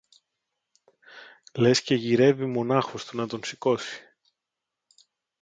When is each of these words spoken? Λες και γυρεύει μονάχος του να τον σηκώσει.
Λες 1.53 1.81
και 1.81 1.95
γυρεύει 1.95 2.45
μονάχος 2.45 3.05
του 3.05 3.17
να 3.17 3.27
τον 3.27 3.43
σηκώσει. 3.43 4.01